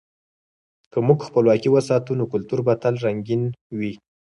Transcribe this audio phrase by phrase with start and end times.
[0.91, 3.43] که موږ خپلواکي وساتو، نو کلتور به تل رنګین
[3.77, 3.93] وي.